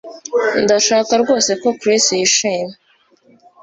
Ndashaka 0.63 1.11
rwose 1.21 1.51
ko 1.61 1.67
Chris 1.79 2.05
yishima 2.19 2.73